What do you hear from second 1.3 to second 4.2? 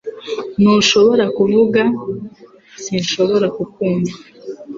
kuvuga? Sinshobora kukumva